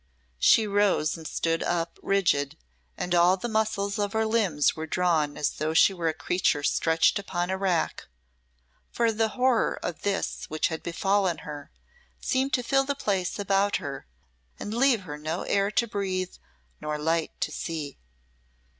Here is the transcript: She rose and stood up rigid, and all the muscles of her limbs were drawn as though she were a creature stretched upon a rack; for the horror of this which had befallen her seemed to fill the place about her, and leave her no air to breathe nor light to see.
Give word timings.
She 0.39 0.65
rose 0.65 1.15
and 1.15 1.27
stood 1.27 1.61
up 1.61 1.99
rigid, 2.01 2.57
and 2.97 3.13
all 3.13 3.37
the 3.37 3.47
muscles 3.47 3.99
of 3.99 4.13
her 4.13 4.25
limbs 4.25 4.75
were 4.75 4.87
drawn 4.87 5.37
as 5.37 5.51
though 5.51 5.75
she 5.75 5.93
were 5.93 6.07
a 6.07 6.13
creature 6.15 6.63
stretched 6.63 7.19
upon 7.19 7.51
a 7.51 7.57
rack; 7.59 8.07
for 8.89 9.11
the 9.11 9.27
horror 9.37 9.77
of 9.83 10.01
this 10.01 10.45
which 10.49 10.69
had 10.69 10.81
befallen 10.81 11.41
her 11.45 11.69
seemed 12.19 12.51
to 12.53 12.63
fill 12.63 12.83
the 12.83 12.95
place 12.95 13.37
about 13.37 13.75
her, 13.75 14.07
and 14.59 14.73
leave 14.73 15.01
her 15.01 15.19
no 15.19 15.43
air 15.43 15.69
to 15.69 15.85
breathe 15.85 16.35
nor 16.81 16.97
light 16.97 17.39
to 17.41 17.51
see. 17.51 17.99